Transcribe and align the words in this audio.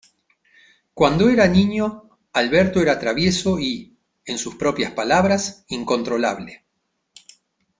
Cuando 0.95 1.29
era 1.29 1.47
niño, 1.47 2.09
Alberto 2.33 2.81
era 2.81 2.97
travieso 2.97 3.59
y, 3.59 3.95
en 4.25 4.39
sus 4.39 4.55
propias 4.55 4.93
palabras, 4.93 5.63
incontrolable. 5.67 6.65